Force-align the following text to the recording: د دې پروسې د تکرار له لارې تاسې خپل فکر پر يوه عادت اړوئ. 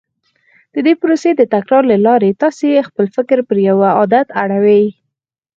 د 0.73 0.75
دې 0.85 0.93
پروسې 1.01 1.29
د 1.35 1.41
تکرار 1.53 1.83
له 1.91 1.97
لارې 2.05 2.37
تاسې 2.41 2.85
خپل 2.87 3.05
فکر 3.15 3.37
پر 3.47 3.57
يوه 3.69 3.87
عادت 3.97 4.27
اړوئ. 4.43 4.85